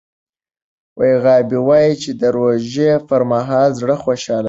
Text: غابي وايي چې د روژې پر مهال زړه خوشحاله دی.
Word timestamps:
غابي 1.23 1.59
وايي 1.67 1.93
چې 2.01 2.11
د 2.21 2.23
روژې 2.37 2.91
پر 3.07 3.21
مهال 3.31 3.69
زړه 3.81 3.95
خوشحاله 4.03 4.37
دی. 4.37 4.39